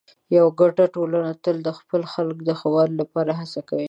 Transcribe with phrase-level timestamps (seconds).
[0.35, 3.79] یوه ګډه ټولنه تل د خپلو خلکو د ښه والي لپاره هڅه کوي.